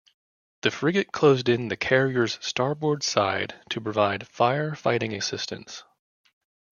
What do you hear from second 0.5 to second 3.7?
The frigate closed in the carrier's starboard side